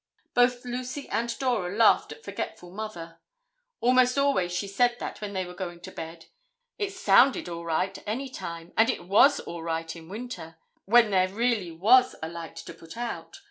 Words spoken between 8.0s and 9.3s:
any time, and it